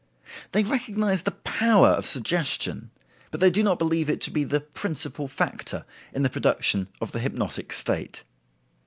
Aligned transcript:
They 0.53 0.63
recognize 0.63 1.21
the 1.21 1.31
power, 1.31 1.89
of 1.89 2.07
suggestion, 2.07 2.89
but 3.29 3.39
they 3.39 3.51
do 3.51 3.61
not 3.61 3.77
believe 3.77 4.09
it 4.09 4.19
to 4.21 4.31
be 4.31 4.43
the 4.43 4.59
principal 4.59 5.27
factor 5.27 5.85
in 6.11 6.23
the 6.23 6.29
production 6.31 6.89
of 6.99 7.11
the 7.11 7.19
hypnotic 7.19 7.71
state." 7.71 8.23